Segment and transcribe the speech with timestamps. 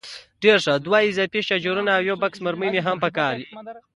[0.43, 3.45] ډېر ښه، دوه اضافي شاجورونه او یو بکس مرمۍ مې هم په کار دي.